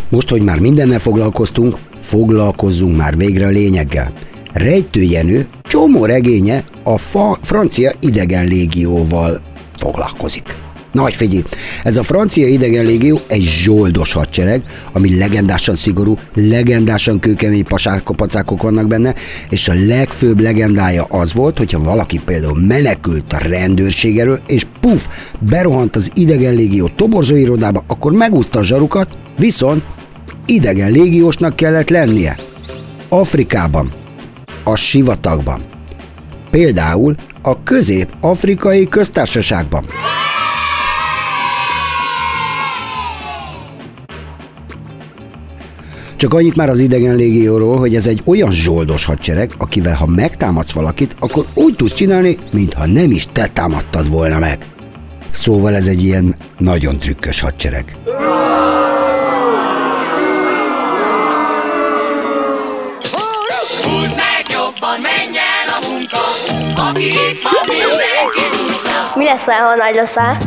Most, 0.09 0.29
hogy 0.29 0.41
már 0.41 0.59
mindennel 0.59 0.99
foglalkoztunk, 0.99 1.79
foglalkozzunk 1.99 2.97
már 2.97 3.17
végre 3.17 3.45
a 3.45 3.49
lényeggel. 3.49 4.13
Rejtő 4.53 5.01
Jenő 5.01 5.47
csomó 5.61 6.05
regénye 6.05 6.63
a 6.83 6.97
fa- 6.97 7.39
francia 7.41 7.91
idegen 7.99 8.45
légióval 8.45 9.41
foglalkozik. 9.77 10.64
Nagy 10.95 11.15
figyelj, 11.15 11.43
ez 11.83 11.97
a 11.97 12.03
francia 12.03 12.47
idegen 12.47 12.85
légió 12.85 13.21
egy 13.27 13.41
zsoldos 13.41 14.13
hadsereg, 14.13 14.63
ami 14.93 15.17
legendásan 15.17 15.75
szigorú, 15.75 16.17
legendásan 16.33 17.19
kőkemény 17.19 17.63
pasák, 17.63 18.03
pacákok 18.03 18.61
vannak 18.61 18.87
benne, 18.87 19.13
és 19.49 19.67
a 19.67 19.73
legfőbb 19.73 20.39
legendája 20.39 21.03
az 21.03 21.33
volt, 21.33 21.57
hogyha 21.57 21.79
valaki 21.79 22.21
például 22.25 22.65
menekült 22.67 23.33
a 23.33 23.37
rendőrség 23.37 24.19
elől, 24.19 24.39
és 24.47 24.65
puf, 24.79 25.07
berohant 25.39 25.95
az 25.95 26.11
idegen 26.13 26.53
légió 26.53 26.87
toborzó 26.87 27.35
irodába, 27.35 27.83
akkor 27.87 28.11
megúszta 28.11 28.59
a 28.59 28.63
zsarukat, 28.63 29.17
viszont 29.37 29.83
idegen 30.45 30.91
légiósnak 30.91 31.55
kellett 31.55 31.89
lennie. 31.89 32.37
Afrikában, 33.09 33.93
a 34.63 34.75
sivatagban, 34.75 35.61
például 36.51 37.15
a 37.41 37.63
közép-afrikai 37.63 38.87
köztársaságban. 38.87 39.85
Csak 46.25 46.33
annyit 46.33 46.55
már 46.55 46.69
az 46.69 46.79
idegen 46.79 47.15
légióról, 47.15 47.77
hogy 47.77 47.95
ez 47.95 48.07
egy 48.07 48.21
olyan 48.25 48.51
zsoldos 48.51 49.05
hadsereg, 49.05 49.51
akivel 49.57 49.95
ha 49.95 50.05
megtámadsz 50.05 50.71
valakit, 50.71 51.15
akkor 51.19 51.45
úgy 51.53 51.75
tudsz 51.75 51.93
csinálni, 51.93 52.37
mintha 52.51 52.85
nem 52.85 53.11
is 53.11 53.27
te 53.31 53.47
támadtad 53.47 54.09
volna 54.09 54.39
meg. 54.39 54.65
Szóval 55.31 55.75
ez 55.75 55.87
egy 55.87 56.03
ilyen 56.03 56.35
nagyon 56.57 56.97
trükkös 56.97 57.39
hadsereg. 57.39 57.97
Mi 69.15 69.23
leszel, 69.23 69.59
ha 69.59 69.75
nagy 69.75 69.95
leszel? 69.95 70.37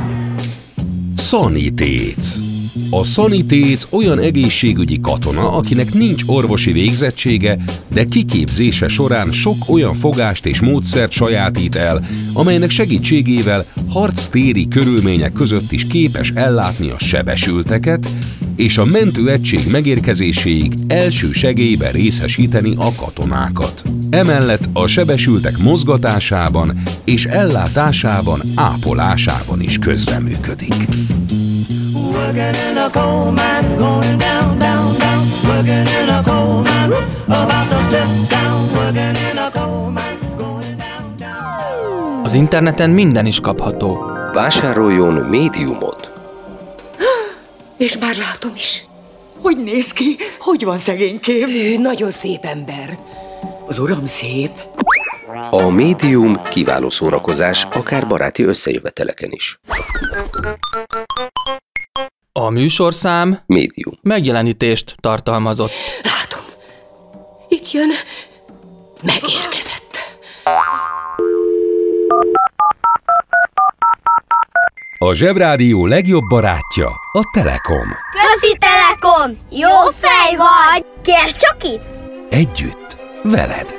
Sanitéc. 1.17 2.48
A 2.91 3.05
szanitéc 3.05 3.87
olyan 3.91 4.19
egészségügyi 4.19 5.01
katona, 5.01 5.53
akinek 5.53 5.95
nincs 5.95 6.23
orvosi 6.27 6.73
végzettsége, 6.73 7.59
de 7.93 8.05
kiképzése 8.05 8.89
során 8.89 9.33
sok 9.33 9.57
olyan 9.67 9.95
fogást 9.95 10.47
és 10.47 10.61
módszert 10.61 11.11
sajátít 11.11 11.75
el, 11.75 12.07
amelynek 12.33 12.71
segítségével 12.71 13.65
harctéri 13.89 14.69
körülmények 14.69 15.33
között 15.33 15.73
is 15.73 15.87
képes 15.87 16.31
ellátni 16.35 16.91
a 16.91 16.99
sebesülteket, 16.99 18.09
és 18.57 18.79
a 18.79 18.85
mentőegység 18.85 19.61
megérkezéséig 19.71 20.73
első 20.87 21.33
segélyben 21.33 21.93
részesíteni 21.93 22.75
a 22.77 22.95
katonákat. 22.95 23.83
Emellett 24.11 24.69
a 24.73 24.87
sebesültek 24.87 25.59
mozgatásában 25.59 26.83
és 27.05 27.25
ellátásában, 27.25 28.43
ápolásában 28.55 29.63
is 29.63 29.79
közreműködik. 29.79 30.75
Working 32.13 32.57
in 32.71 32.77
a 32.77 32.91
coal 32.91 33.31
mine, 33.33 33.77
going 33.77 34.19
down, 34.19 34.59
down, 34.59 34.99
down. 34.99 35.25
Working 35.45 35.87
in 36.03 36.09
a 36.09 36.23
coal 36.23 36.63
mine, 36.63 36.93
about 37.27 37.69
to 37.69 37.79
step 37.89 38.09
down. 38.29 38.61
Working 38.77 39.17
in 39.31 39.39
a 39.39 39.51
coal 39.51 39.91
mine, 39.91 40.19
going 40.37 40.77
down, 40.79 41.17
down. 41.17 42.25
Az 42.25 42.35
interneten 42.35 42.91
minden 42.91 43.27
is 43.27 43.41
kapható. 43.41 44.11
Vásároljon 44.33 45.15
médiumot. 45.15 46.11
És 47.77 47.99
már 47.99 48.17
látom 48.17 48.53
is. 48.55 48.85
Hogy 49.43 49.57
néz 49.57 49.93
ki? 49.93 50.17
Hogy 50.39 50.65
van 50.65 50.79
szegénykém? 50.79 51.49
Ő 51.49 51.79
nagyon 51.79 52.11
szép 52.11 52.45
ember. 52.45 52.99
Az 53.67 53.79
uram 53.79 54.07
szép. 54.07 54.51
A 55.51 55.69
médium 55.69 56.43
kiváló 56.43 56.91
szórakozás, 56.91 57.67
akár 57.73 58.07
baráti 58.07 58.43
összejöveteleken 58.43 59.31
is. 59.33 59.61
A 62.39 62.51
műsorszám 62.51 63.39
Médium. 63.47 63.95
megjelenítést 64.03 64.95
tartalmazott. 65.01 65.71
Látom. 66.03 66.45
Itt 67.49 67.73
jön. 67.73 67.89
Megérkezett. 69.03 69.97
A 74.99 75.13
Zsebrádió 75.13 75.87
legjobb 75.87 76.25
barátja 76.29 76.89
a 77.13 77.31
Telekom. 77.33 77.89
Közi 78.13 78.57
Telekom! 78.59 79.39
Jó 79.51 79.91
fej 80.01 80.37
vagy! 80.37 80.87
Kérd 81.03 81.37
csak 81.37 81.65
itt! 81.65 81.83
Együtt, 82.31 82.97
veled. 83.23 83.77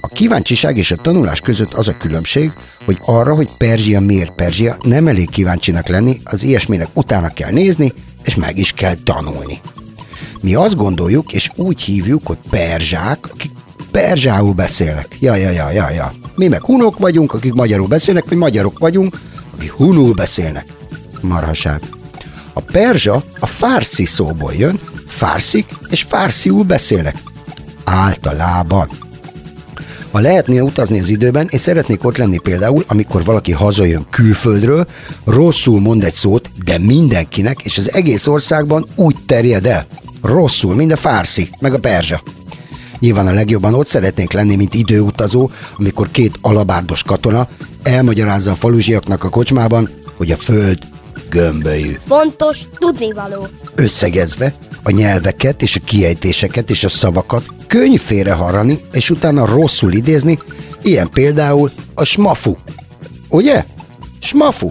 A 0.00 0.06
kíváncsiság 0.06 0.76
és 0.76 0.90
a 0.90 0.96
tanulás 0.96 1.40
között 1.40 1.74
az 1.74 1.88
a 1.88 1.96
különbség, 1.96 2.52
hogy 2.84 2.98
arra, 3.04 3.34
hogy 3.34 3.48
Perzsia 3.56 4.00
miért 4.00 4.34
Perzsia, 4.34 4.76
nem 4.82 5.08
elég 5.08 5.30
kíváncsinak 5.30 5.88
lenni, 5.88 6.20
az 6.24 6.42
ilyesminek 6.42 6.88
utána 6.92 7.28
kell 7.28 7.50
nézni, 7.50 7.92
és 8.24 8.34
meg 8.34 8.58
is 8.58 8.72
kell 8.72 8.94
tanulni. 9.04 9.60
Mi 10.40 10.54
azt 10.54 10.76
gondoljuk, 10.76 11.32
és 11.32 11.50
úgy 11.56 11.80
hívjuk, 11.80 12.26
hogy 12.26 12.38
perzsák, 12.50 13.30
akik 13.30 13.50
perzsául 13.90 14.52
beszélnek. 14.52 15.16
Ja, 15.18 15.34
ja, 15.34 15.50
ja, 15.50 15.70
ja, 15.70 15.90
ja. 15.90 16.12
Mi 16.34 16.48
meg 16.48 16.62
hunok 16.62 16.98
vagyunk, 16.98 17.32
akik 17.32 17.52
magyarul 17.52 17.86
beszélnek, 17.86 18.24
vagy 18.28 18.38
magyarok 18.38 18.78
vagyunk, 18.78 19.20
akik 19.54 19.72
hunul 19.72 20.14
beszélnek. 20.14 20.66
Marhaság. 21.20 21.82
A 22.52 22.60
perzsa 22.60 23.24
a 23.38 23.46
fárszi 23.46 24.04
szóból 24.04 24.52
jön, 24.54 24.78
fárszik 25.06 25.66
és 25.88 26.02
fársziul 26.02 26.62
beszélnek. 26.62 27.16
Általában. 27.84 29.08
Ha 30.10 30.18
lehetne 30.20 30.62
utazni 30.62 30.98
az 31.00 31.08
időben, 31.08 31.46
és 31.50 31.60
szeretnék 31.60 32.04
ott 32.04 32.16
lenni 32.16 32.38
például, 32.38 32.84
amikor 32.86 33.24
valaki 33.24 33.52
hazajön 33.52 34.06
külföldről, 34.10 34.86
rosszul 35.24 35.80
mond 35.80 36.04
egy 36.04 36.12
szót, 36.12 36.50
de 36.64 36.78
mindenkinek, 36.78 37.60
és 37.62 37.78
az 37.78 37.94
egész 37.94 38.26
országban 38.26 38.86
úgy 38.94 39.16
terjed 39.26 39.66
el. 39.66 39.86
Rosszul, 40.22 40.74
mind 40.74 40.92
a 40.92 40.96
fárszi, 40.96 41.50
meg 41.60 41.74
a 41.74 41.78
perzsa. 41.78 42.22
Nyilván 42.98 43.26
a 43.26 43.32
legjobban 43.32 43.74
ott 43.74 43.86
szeretnék 43.86 44.32
lenni, 44.32 44.56
mint 44.56 44.74
időutazó, 44.74 45.50
amikor 45.78 46.10
két 46.10 46.38
alabárdos 46.40 47.02
katona 47.02 47.48
elmagyarázza 47.82 48.50
a 48.50 48.54
faluzsiaknak 48.54 49.24
a 49.24 49.28
kocsmában, 49.28 49.90
hogy 50.16 50.30
a 50.30 50.36
föld 50.36 50.78
gömbölyű. 51.28 51.96
Fontos 52.06 52.58
tudnivaló. 52.78 53.48
Összegezve 53.74 54.54
a 54.82 54.90
nyelveket 54.90 55.62
és 55.62 55.76
a 55.76 55.84
kiejtéseket 55.84 56.70
és 56.70 56.84
a 56.84 56.88
szavakat 56.88 57.44
könnyű 57.66 57.96
félreharrani, 57.96 58.80
és 58.92 59.10
utána 59.10 59.46
rosszul 59.46 59.92
idézni, 59.92 60.38
ilyen 60.82 61.10
például 61.10 61.70
a 61.94 62.04
smafu. 62.04 62.54
Ugye? 63.28 63.64
Smafu. 64.20 64.70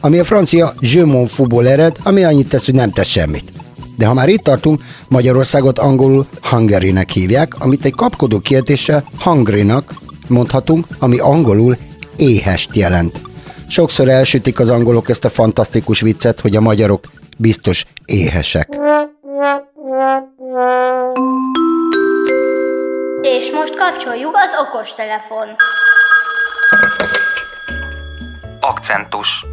Ami 0.00 0.18
a 0.18 0.24
francia 0.24 0.74
je 0.80 1.04
m'en 1.04 1.66
ered, 1.66 1.96
ami 2.02 2.24
annyit 2.24 2.48
tesz, 2.48 2.64
hogy 2.64 2.74
nem 2.74 2.90
tesz 2.90 3.06
semmit. 3.08 3.52
De 3.96 4.06
ha 4.06 4.14
már 4.14 4.28
itt 4.28 4.42
tartunk, 4.42 4.82
Magyarországot 5.08 5.78
angolul 5.78 6.26
Hungary-nek 6.42 7.10
hívják, 7.10 7.60
amit 7.60 7.84
egy 7.84 7.94
kapkodó 7.94 8.38
kiejtéssel 8.38 9.04
hungry-nak 9.18 9.94
mondhatunk, 10.26 10.86
ami 10.98 11.18
angolul 11.18 11.76
éhest 12.16 12.76
jelent. 12.76 13.20
Sokszor 13.68 14.08
elsütik 14.08 14.60
az 14.60 14.70
angolok 14.70 15.08
ezt 15.08 15.24
a 15.24 15.28
fantasztikus 15.28 16.00
viccet, 16.00 16.40
hogy 16.40 16.56
a 16.56 16.60
magyarok 16.60 17.10
biztos 17.36 17.84
éhesek. 18.04 18.68
És 23.22 23.50
most 23.50 23.76
kapcsoljuk 23.76 24.36
az 24.36 24.56
okostelefon. 24.66 25.48
Akcentus. 28.60 29.44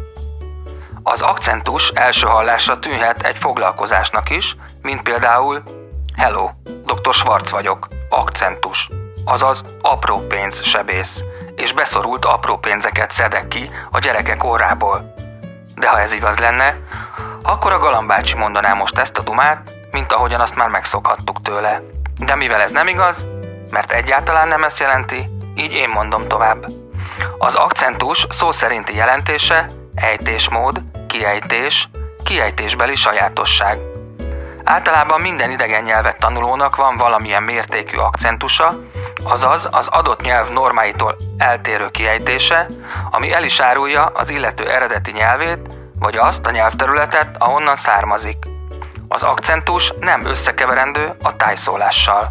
Az 1.02 1.20
akcentus 1.20 1.90
első 1.94 2.26
hallásra 2.26 2.78
tűnhet 2.78 3.22
egy 3.22 3.38
foglalkozásnak 3.38 4.30
is, 4.30 4.56
mint 4.82 5.02
például 5.02 5.62
Hello, 6.16 6.50
dr. 6.84 7.14
Schwarz 7.14 7.50
vagyok, 7.50 7.88
akcentus. 8.10 8.90
Azaz 9.24 9.60
apró 9.80 10.18
pénz 10.28 10.62
sebész, 10.62 11.20
és 11.56 11.72
beszorult 11.72 12.24
apró 12.24 12.56
pénzeket 12.58 13.10
szedek 13.10 13.48
ki 13.48 13.70
a 13.90 13.98
gyerekek 13.98 14.44
órából. 14.44 15.12
De 15.74 15.88
ha 15.88 16.00
ez 16.00 16.12
igaz 16.12 16.38
lenne, 16.38 16.76
akkor 17.42 17.72
a 17.72 17.78
galambácsi 17.78 18.34
mondaná 18.34 18.74
most 18.74 18.98
ezt 18.98 19.18
a 19.18 19.22
dumát, 19.22 19.75
mint 19.96 20.12
ahogyan 20.12 20.40
azt 20.40 20.54
már 20.54 20.68
megszokhattuk 20.68 21.42
tőle. 21.42 21.82
De 22.18 22.34
mivel 22.34 22.60
ez 22.60 22.70
nem 22.70 22.88
igaz, 22.88 23.24
mert 23.70 23.92
egyáltalán 23.92 24.48
nem 24.48 24.64
ezt 24.64 24.78
jelenti, 24.78 25.28
így 25.54 25.72
én 25.72 25.88
mondom 25.88 26.28
tovább. 26.28 26.64
Az 27.38 27.54
akcentus 27.54 28.26
szó 28.30 28.52
szerinti 28.52 28.94
jelentése 28.94 29.68
ejtésmód, 29.94 30.82
kiejtés, 31.06 31.88
kiejtésbeli 32.24 32.94
sajátosság. 32.94 33.78
Általában 34.64 35.20
minden 35.20 35.50
idegen 35.50 35.82
nyelvet 35.82 36.20
tanulónak 36.20 36.76
van 36.76 36.96
valamilyen 36.96 37.42
mértékű 37.42 37.96
akcentusa, 37.96 38.72
azaz 39.24 39.68
az 39.70 39.86
adott 39.86 40.20
nyelv 40.20 40.48
normáitól 40.48 41.14
eltérő 41.38 41.90
kiejtése, 41.90 42.66
ami 43.10 43.32
el 43.32 43.44
is 43.44 43.60
árulja 43.60 44.04
az 44.04 44.28
illető 44.28 44.70
eredeti 44.70 45.10
nyelvét, 45.10 45.68
vagy 45.98 46.16
azt 46.16 46.46
a 46.46 46.50
nyelvterületet, 46.50 47.36
ahonnan 47.38 47.76
származik. 47.76 48.55
Az 49.08 49.22
akcentus 49.22 49.92
nem 50.00 50.26
összekeverendő 50.26 51.14
a 51.22 51.36
tájszólással. 51.36 52.28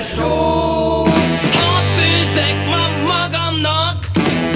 Show. 0.00 1.00
Ott 1.02 1.88
főzek 1.96 2.66
ma 2.66 2.88
magamnak, 3.06 4.06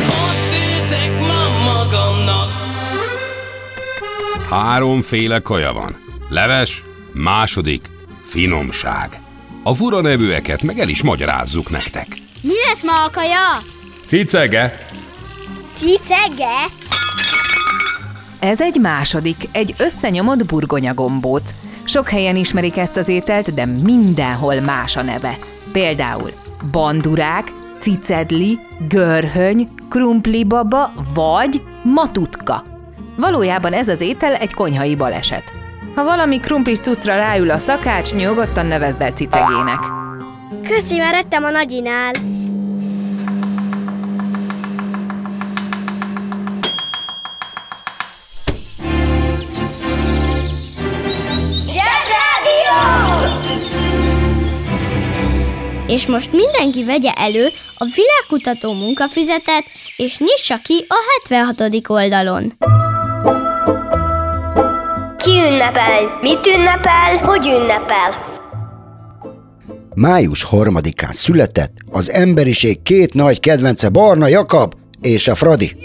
ott 0.00 0.40
főzek 0.52 1.20
ma 1.20 1.48
magamnak. 1.64 2.50
Háromféle 4.50 5.38
kaja 5.40 5.72
van. 5.72 5.92
Leves, 6.28 6.82
második, 7.12 7.90
finomság. 8.22 9.20
A 9.62 9.74
fura 9.74 10.00
nevűeket 10.00 10.62
meg 10.62 10.78
el 10.78 10.88
is 10.88 11.02
magyarázzuk 11.02 11.70
nektek. 11.70 12.06
Mi 12.42 12.54
lesz 12.68 12.84
ma 12.84 13.04
a 13.04 13.10
kaja? 13.10 13.58
Cicege, 14.06 14.86
Cicege? 15.76 16.66
Ez 18.38 18.60
egy 18.60 18.80
második, 18.80 19.36
egy 19.52 19.74
összenyomott 19.78 20.46
burgonyagombóc. 20.46 21.50
Sok 21.86 22.08
helyen 22.08 22.36
ismerik 22.36 22.76
ezt 22.76 22.96
az 22.96 23.08
ételt, 23.08 23.54
de 23.54 23.66
mindenhol 23.66 24.60
más 24.60 24.96
a 24.96 25.02
neve. 25.02 25.36
Például 25.72 26.30
bandurák, 26.70 27.52
cicedli, 27.80 28.58
görhöny, 28.88 29.68
krumplibaba 29.88 30.92
vagy 31.14 31.62
matutka. 31.84 32.62
Valójában 33.16 33.72
ez 33.72 33.88
az 33.88 34.00
étel 34.00 34.34
egy 34.34 34.54
konyhai 34.54 34.94
baleset. 34.94 35.52
Ha 35.94 36.04
valami 36.04 36.36
krumplis 36.36 36.78
cuccra 36.78 37.16
ráül 37.16 37.50
a 37.50 37.58
szakács, 37.58 38.14
nyugodtan 38.14 38.66
nevezd 38.66 39.00
el 39.00 39.10
cicegének. 39.10 39.78
Köszi, 40.68 40.98
már 40.98 41.14
ettem 41.14 41.44
a 41.44 41.50
nagyinál. 41.50 42.12
És 55.96 56.06
most 56.06 56.32
mindenki 56.32 56.84
vegye 56.84 57.12
elő 57.12 57.48
a 57.76 57.84
világkutató 57.94 58.72
munkafüzetet, 58.72 59.64
és 59.96 60.18
nyissa 60.18 60.58
ki 60.62 60.84
a 60.88 60.94
76. 61.28 61.88
oldalon. 61.88 62.52
Ki 65.16 65.30
ünnepel? 65.30 66.18
Mit 66.20 66.46
ünnepel? 66.46 67.16
Hogy 67.16 67.46
ünnepel? 67.46 68.24
Május 69.94 70.42
harmadikán 70.42 71.12
született 71.12 71.72
az 71.90 72.10
emberiség 72.10 72.82
két 72.82 73.14
nagy 73.14 73.40
kedvence 73.40 73.88
Barna 73.88 74.26
Jakab 74.26 74.74
és 75.00 75.28
a 75.28 75.34
Fradi. 75.34 75.76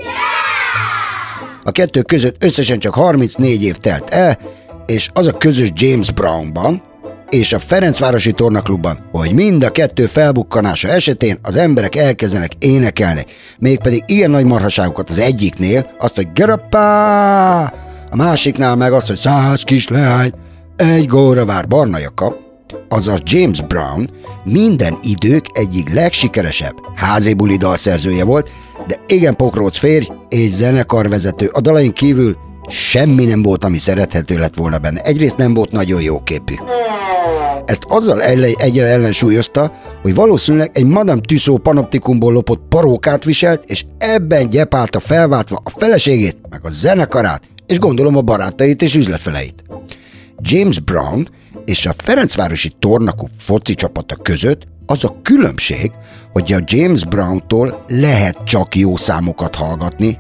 A 1.63 1.71
kettő 1.71 2.01
között 2.01 2.43
összesen 2.43 2.79
csak 2.79 2.93
34 2.93 3.63
év 3.63 3.75
telt 3.75 4.09
el, 4.09 4.39
és 4.85 5.09
az 5.13 5.27
a 5.27 5.37
közös 5.37 5.69
James 5.73 6.11
Brownban 6.11 6.89
és 7.31 7.53
a 7.53 7.59
Ferencvárosi 7.59 8.31
Tornaklubban, 8.31 8.99
hogy 9.11 9.33
mind 9.33 9.63
a 9.63 9.69
kettő 9.69 10.05
felbukkanása 10.05 10.87
esetén 10.87 11.39
az 11.41 11.55
emberek 11.55 11.95
elkezdenek 11.95 12.51
énekelni, 12.59 13.25
mégpedig 13.59 14.03
ilyen 14.05 14.29
nagy 14.29 14.45
marhaságokat 14.45 15.09
az 15.09 15.19
egyiknél, 15.19 15.95
azt, 15.99 16.15
hogy 16.15 16.31
gerapá, 16.33 17.63
a 18.09 18.15
másiknál 18.15 18.75
meg 18.75 18.93
azt, 18.93 19.07
hogy 19.07 19.17
száz 19.17 19.63
kis 19.63 19.87
leány, 19.87 20.31
egy 20.75 21.07
góra 21.07 21.45
vár 21.45 21.67
Barna 21.67 21.97
Jakab, 21.97 22.33
azaz 22.89 23.19
James 23.23 23.61
Brown 23.61 24.09
minden 24.43 24.99
idők 25.03 25.45
egyik 25.53 25.93
legsikeresebb 25.93 26.75
házébuli 26.95 27.57
dalszerzője 27.57 28.23
volt, 28.23 28.49
de 28.87 28.95
igen 29.07 29.35
pokróc 29.35 29.77
férj 29.77 30.07
és 30.29 30.49
zenekarvezető. 30.49 31.49
A 31.53 31.61
dalain 31.61 31.91
kívül 31.91 32.37
semmi 32.67 33.25
nem 33.25 33.41
volt, 33.41 33.63
ami 33.63 33.77
szerethető 33.77 34.37
lett 34.37 34.55
volna 34.55 34.77
benne. 34.77 35.01
Egyrészt 35.01 35.37
nem 35.37 35.53
volt 35.53 35.71
nagyon 35.71 36.01
jó 36.01 36.23
képű. 36.23 36.53
Ezt 37.65 37.85
azzal 37.87 38.21
egyre 38.21 38.85
ellensúlyozta, 38.85 39.71
hogy 40.01 40.15
valószínűleg 40.15 40.69
egy 40.73 40.85
Madame 40.85 41.21
Tussauds 41.21 41.61
panoptikumból 41.61 42.33
lopott 42.33 42.61
parókát 42.69 43.23
viselt, 43.23 43.63
és 43.65 43.85
ebben 43.97 44.49
gyepálta 44.49 44.99
felváltva 44.99 45.61
a 45.63 45.69
feleségét, 45.69 46.37
meg 46.49 46.59
a 46.63 46.69
zenekarát, 46.69 47.41
és 47.67 47.79
gondolom 47.79 48.17
a 48.17 48.21
barátait 48.21 48.81
és 48.81 48.95
üzletfeleit. 48.95 49.63
James 50.39 50.79
Brown 50.79 51.27
és 51.65 51.85
a 51.85 51.93
Ferencvárosi 51.97 52.71
Tornakó 52.79 53.29
foci 53.39 53.73
csapata 53.73 54.15
között 54.15 54.67
az 54.85 55.03
a 55.03 55.15
különbség, 55.21 55.91
hogy 56.31 56.53
a 56.53 56.59
James 56.65 57.05
Brown-tól 57.05 57.85
lehet 57.87 58.37
csak 58.43 58.75
jó 58.75 58.95
számokat 58.95 59.55
hallgatni, 59.55 60.19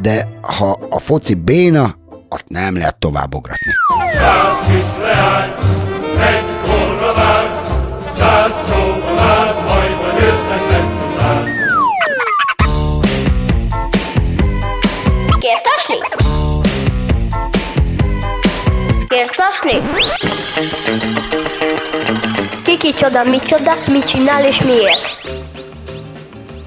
de 0.00 0.28
ha 0.40 0.78
a 0.90 0.98
foci 0.98 1.34
béna, 1.34 1.98
azt 2.28 2.44
nem 2.48 2.76
lehet 2.76 2.98
tovább 2.98 3.34
ugratni. 3.34 3.72
Száz 4.12 4.60
vár, 7.14 7.50
száz 8.18 8.54
csókolát, 8.68 9.54
majd 9.66 10.14
a 10.14 10.18
győztes. 10.18 10.60
Kérsz 15.40 15.62
tasni? 15.62 15.94
Kérsz 19.08 19.30
tasni? 19.36 19.80
Ki 22.64 22.76
kicsoda, 22.76 23.24
micsoda, 23.24 23.72
mit 23.92 24.04
csinál 24.04 24.44
és 24.44 24.62
miért? 24.62 25.18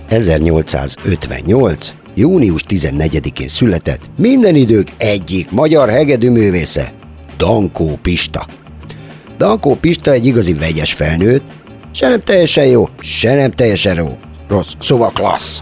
1858. 0.08 1.93
június 2.15 2.62
14-én 2.67 3.47
született 3.47 4.01
minden 4.17 4.56
idők 4.56 4.88
egyik 4.97 5.51
magyar 5.51 5.89
hegedűművésze, 5.89 6.93
Dankó 7.38 7.99
Pista. 8.01 8.47
Dankó 9.38 9.76
Pista 9.76 10.12
egy 10.12 10.26
igazi 10.26 10.54
vegyes 10.54 10.93
felnőtt, 10.93 11.43
se 11.91 12.08
nem 12.08 12.19
teljesen 12.19 12.65
jó, 12.65 12.89
se 13.00 13.36
nem 13.36 13.52
teljesen 13.52 13.98
jó, 13.98 14.17
rossz, 14.48 14.74
szóval 14.80 15.12
klassz. 15.12 15.62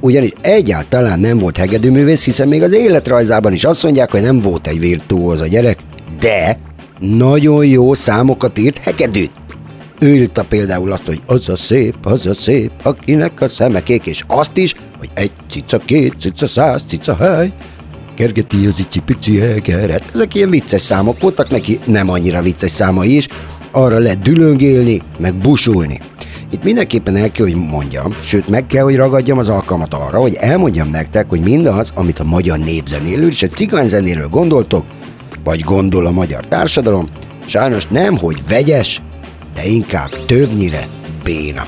Ugyanis 0.00 0.32
egyáltalán 0.40 1.20
nem 1.20 1.38
volt 1.38 1.56
hegedűművész, 1.56 2.24
hiszen 2.24 2.48
még 2.48 2.62
az 2.62 2.72
életrajzában 2.72 3.52
is 3.52 3.64
azt 3.64 3.82
mondják, 3.82 4.10
hogy 4.10 4.22
nem 4.22 4.40
volt 4.40 4.66
egy 4.66 4.78
virtuóz 4.78 5.40
a 5.40 5.46
gyerek, 5.46 5.78
de 6.20 6.58
nagyon 6.98 7.66
jó 7.66 7.94
számokat 7.94 8.58
írt 8.58 8.78
hegedűn. 8.78 9.30
Ő 10.00 10.14
írta 10.14 10.44
például 10.44 10.92
azt, 10.92 11.06
hogy 11.06 11.22
az 11.26 11.48
a 11.48 11.56
szép, 11.56 11.96
az 12.02 12.26
a 12.26 12.34
szép, 12.34 12.70
akinek 12.82 13.40
a 13.40 13.48
szeme 13.48 13.80
kék, 13.80 14.06
és 14.06 14.24
azt 14.26 14.56
is, 14.56 14.74
hogy 14.98 15.10
egy 15.14 15.32
cica, 15.50 15.78
két 15.78 16.14
cica, 16.20 16.46
száz 16.46 16.82
cica, 16.88 17.14
hely, 17.14 17.52
kergeti 18.16 18.66
az 18.66 18.78
icsi 18.78 19.00
pici 19.00 19.38
hegeret. 19.38 20.04
Ezek 20.14 20.34
ilyen 20.34 20.50
vicces 20.50 20.80
számok 20.80 21.20
voltak, 21.20 21.50
neki 21.50 21.78
nem 21.86 22.10
annyira 22.10 22.42
vicces 22.42 22.70
számai 22.70 23.16
is, 23.16 23.28
arra 23.70 23.98
lehet 23.98 24.22
dülöngélni, 24.22 25.00
meg 25.18 25.36
busulni. 25.36 26.00
Itt 26.50 26.62
mindenképpen 26.62 27.16
el 27.16 27.30
kell, 27.30 27.46
hogy 27.46 27.54
mondjam, 27.54 28.16
sőt 28.20 28.48
meg 28.48 28.66
kell, 28.66 28.84
hogy 28.84 28.96
ragadjam 28.96 29.38
az 29.38 29.48
alkalmat 29.48 29.94
arra, 29.94 30.20
hogy 30.20 30.34
elmondjam 30.34 30.90
nektek, 30.90 31.28
hogy 31.28 31.40
mindaz, 31.40 31.92
amit 31.94 32.18
a 32.18 32.24
magyar 32.24 32.58
népzenéről 32.58 33.26
és 33.26 33.42
a 33.42 33.46
cigányzenéről 33.46 34.28
gondoltok, 34.28 34.84
vagy 35.44 35.60
gondol 35.60 36.06
a 36.06 36.10
magyar 36.10 36.46
társadalom, 36.46 37.08
sajnos 37.46 37.86
nem, 37.86 38.16
hogy 38.16 38.36
vegyes, 38.48 39.02
de 39.54 39.66
inkább 39.66 40.24
többnyire 40.26 40.88
béna. 41.24 41.66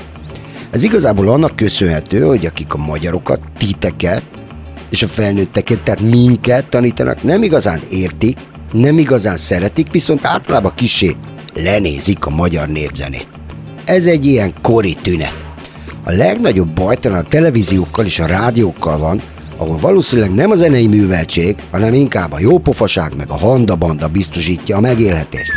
Ez 0.71 0.83
igazából 0.83 1.29
annak 1.29 1.55
köszönhető, 1.55 2.21
hogy 2.21 2.45
akik 2.45 2.73
a 2.73 2.77
magyarokat, 2.77 3.41
titeket 3.57 4.23
és 4.89 5.03
a 5.03 5.07
felnőtteket, 5.07 5.83
tehát 5.83 6.01
minket 6.01 6.69
tanítanak, 6.69 7.23
nem 7.23 7.43
igazán 7.43 7.79
értik, 7.91 8.37
nem 8.71 8.97
igazán 8.97 9.37
szeretik, 9.37 9.91
viszont 9.91 10.25
általában 10.25 10.71
kisé 10.75 11.15
lenézik 11.53 12.25
a 12.25 12.29
magyar 12.29 12.67
népzenét. 12.67 13.27
Ez 13.85 14.05
egy 14.05 14.25
ilyen 14.25 14.53
kori 14.61 14.95
tünet. 15.01 15.45
A 16.03 16.11
legnagyobb 16.11 16.69
baj 16.69 16.95
talán 16.95 17.23
a 17.23 17.27
televíziókkal 17.27 18.05
és 18.05 18.19
a 18.19 18.25
rádiókkal 18.25 18.97
van, 18.97 19.21
ahol 19.57 19.77
valószínűleg 19.77 20.33
nem 20.33 20.51
a 20.51 20.55
zenei 20.55 20.87
műveltség, 20.87 21.55
hanem 21.71 21.93
inkább 21.93 22.31
a 22.31 22.39
jópofaság 22.39 23.15
meg 23.15 23.29
a 23.29 23.37
handabanda 23.37 24.07
biztosítja 24.07 24.77
a 24.77 24.79
megélhetést. 24.79 25.51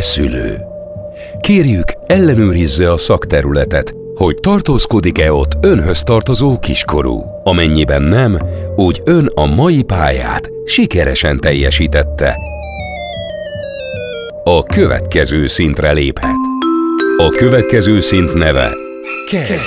Szülő! 0.00 0.60
Kérjük, 1.40 1.84
ellenőrizze 2.06 2.92
a 2.92 2.96
szakterületet, 2.96 3.94
hogy 4.14 4.34
tartózkodik-e 4.34 5.32
ott 5.32 5.52
önhöz 5.60 6.02
tartozó 6.02 6.58
kiskorú. 6.58 7.24
Amennyiben 7.44 8.02
nem, 8.02 8.38
úgy 8.76 9.00
ön 9.04 9.30
a 9.34 9.46
mai 9.46 9.82
pályát 9.82 10.50
sikeresen 10.64 11.40
teljesítette. 11.40 12.34
A 14.44 14.62
következő 14.62 15.46
szintre 15.46 15.92
léphet. 15.92 16.36
A 17.16 17.28
következő 17.28 18.00
szint 18.00 18.34
neve. 18.34 18.74
KED. 19.30 19.60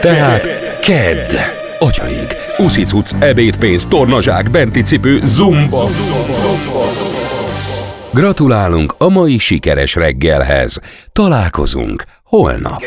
Tehát 0.00 0.48
KED. 0.80 1.60
Atyaig, 1.82 2.26
uszicuc, 2.58 3.12
ebédpénz, 3.18 3.86
tornazsák, 3.86 4.50
benti 4.50 4.82
cipő, 4.82 5.20
zumba. 5.24 5.88
Gratulálunk 8.12 8.94
a 8.98 9.08
mai 9.08 9.38
sikeres 9.38 9.94
reggelhez. 9.94 10.80
Találkozunk 11.12 12.04
holnap. 12.24 12.82